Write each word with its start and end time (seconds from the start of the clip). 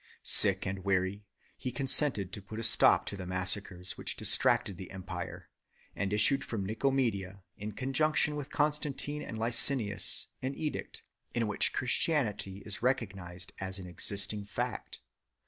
Sick 0.23 0.65
and 0.65 0.83
weary, 0.83 1.27
he 1.55 1.71
consented 1.71 2.33
to 2.33 2.41
put 2.41 2.57
a 2.57 2.63
stop 2.63 3.05
to 3.05 3.15
the 3.15 3.27
massacres 3.27 3.99
which 3.99 4.15
distracted 4.15 4.77
the 4.77 4.89
Empire, 4.89 5.47
and 5.95 6.11
issued 6.11 6.43
from 6.43 6.65
Nicomedia, 6.65 7.43
in 7.55 7.73
conjunction 7.73 8.35
with 8.35 8.49
Constautine 8.49 9.21
and 9.21 9.37
Licinius, 9.37 10.25
an 10.41 10.55
edict 10.55 11.03
2 11.35 11.41
in 11.41 11.47
which 11.47 11.71
Christianity 11.71 12.63
is 12.65 12.81
recognized 12.81 13.53
as 13.59 13.77
an 13.77 13.85
existing 13.85 14.43
fact. 14.45 15.01